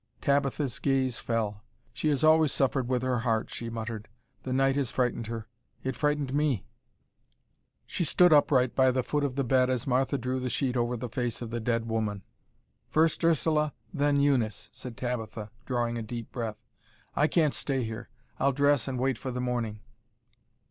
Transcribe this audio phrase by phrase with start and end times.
[0.19, 1.61] Tabitha's gaze fell.
[1.93, 4.07] "She has always suffered with her heart," she muttered;
[4.41, 5.45] "the night has frightened her;
[5.83, 6.65] it frightened me."
[7.85, 10.97] She stood upright by the foot of the bed as Martha drew the sheet over
[10.97, 12.23] the face of the dead woman.
[12.89, 16.57] "First Ursula, then Eunice," said Tabitha, drawing a deep breath.
[17.15, 18.09] "I can't stay here.
[18.39, 19.81] I'll dress and wait for the morning."